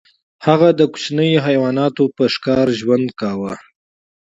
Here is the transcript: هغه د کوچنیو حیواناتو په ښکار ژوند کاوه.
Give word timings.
هغه 0.47 0.69
د 0.79 0.81
کوچنیو 0.93 1.43
حیواناتو 1.47 2.03
په 2.15 2.23
ښکار 2.33 2.67
ژوند 2.79 3.07
کاوه. 3.19 3.53